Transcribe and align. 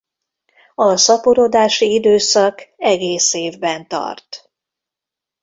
A 0.75 0.97
szaporodási 0.97 1.93
időszak 1.93 2.67
egész 2.77 3.33
évben 3.33 3.87
tart. 3.87 4.51